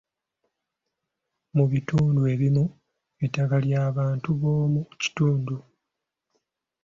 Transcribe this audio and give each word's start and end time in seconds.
Mu 1.55 1.65
bitundu 1.71 2.21
ebimu, 2.33 2.65
ettaka 3.25 3.57
lya 3.65 3.81
bantu 3.97 4.29
b'omu 4.39 4.81
kitundu. 5.01 5.57